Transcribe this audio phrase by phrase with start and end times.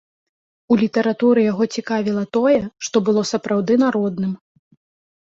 [0.75, 2.55] У літаратуры яго цікавіла тое,
[2.85, 4.33] што было сапраўды народным.